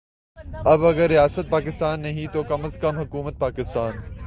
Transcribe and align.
اب 0.65 0.83
اگر 0.83 1.07
ریاست 1.07 1.49
پاکستان 1.49 2.01
نہیں 2.01 2.27
تو 2.27 2.43
کم 2.43 2.65
از 2.65 2.79
کم 2.79 2.99
حکومت 2.99 3.37
پاکستان 3.39 3.93